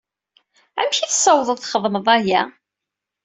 [0.79, 2.41] Amek i tessawḍeḍ txedmeḍ aya?